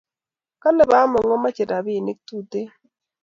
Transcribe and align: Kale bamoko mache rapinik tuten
Kale 0.61 0.83
bamoko 0.91 1.33
mache 1.43 1.63
rapinik 1.69 2.17
tuten 2.27 2.67